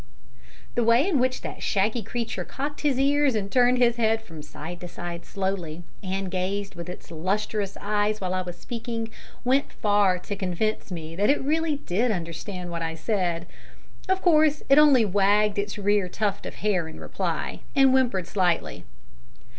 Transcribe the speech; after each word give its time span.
The 0.73 0.83
way 0.83 1.07
in 1.07 1.19
which 1.19 1.41
that 1.41 1.61
shaggy 1.61 2.01
creature 2.01 2.43
cocked 2.43 2.83
its 2.83 2.97
ears 2.97 3.35
and 3.35 3.51
turned 3.51 3.79
its 3.79 3.97
head 3.97 4.19
from 4.23 4.41
side 4.41 4.79
to 4.81 4.87
side 4.87 5.25
slowly, 5.25 5.83
and 6.01 6.31
gazed 6.31 6.73
with 6.73 6.89
its 6.89 7.11
lustrous 7.11 7.77
eyes 7.79 8.19
while 8.19 8.33
I 8.33 8.41
was 8.41 8.57
speaking, 8.57 9.11
went 9.43 9.71
far 9.71 10.17
to 10.17 10.35
convince 10.35 10.91
me 10.91 11.13
it 11.13 11.43
really 11.43 11.75
did 11.85 12.09
understand 12.09 12.71
what 12.71 12.81
I 12.81 12.95
said. 12.95 13.45
Of 14.09 14.23
course 14.23 14.63
it 14.69 14.79
only 14.79 15.05
wagged 15.05 15.59
its 15.59 15.77
rear 15.77 16.09
tuft 16.09 16.47
of 16.47 16.55
hair 16.55 16.87
in 16.87 16.99
reply, 16.99 17.59
and 17.75 17.91
whimpered 17.93 18.25
slightly. 18.25 18.83